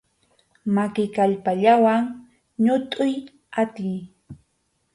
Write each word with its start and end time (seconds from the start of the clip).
Maki 0.75 1.03
kallpallawan 1.15 2.01
ñutʼuy 2.63 3.13
atiy. 3.61 3.97